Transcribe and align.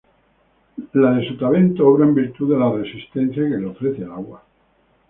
La 0.99 1.11
de 1.17 1.27
sotavento 1.27 1.87
obra 1.91 2.05
en 2.07 2.15
virtud 2.15 2.51
de 2.53 2.57
la 2.63 2.71
resistencia 2.73 3.43
que 3.47 3.63
le 3.63 3.67
ofrece 3.67 4.01
el 4.01 4.11
agua. 4.11 4.43